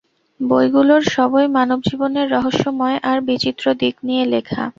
[0.39, 4.63] বইগুলোর সবই মানবজীবনের রহস্যময় আর বিচিত্র দিক নিয়ে লেখা।